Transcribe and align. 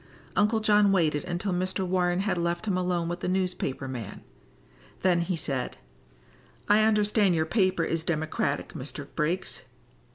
Uncle 0.35 0.59
John 0.61 0.91
waited 0.91 1.23
until 1.25 1.53
Mr. 1.53 1.85
Warren 1.85 2.21
had 2.21 2.35
left 2.35 2.65
him 2.65 2.75
alone 2.75 3.07
with 3.07 3.19
the 3.19 3.27
newspaper 3.27 3.87
man. 3.87 4.23
Then 5.03 5.21
he 5.21 5.35
said: 5.35 5.77
"I 6.67 6.81
understand 6.85 7.35
your 7.35 7.45
paper 7.45 7.83
is 7.83 8.03
Democratic, 8.03 8.69
Mr. 8.69 9.05
Briggs." 9.15 9.61